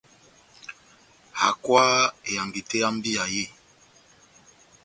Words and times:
Hákwaha 1.39 2.01
ehangi 2.31 2.61
tɛ́h 2.69 2.81
yá 2.81 2.89
mbíya 2.95 3.23
yé! 3.33 3.45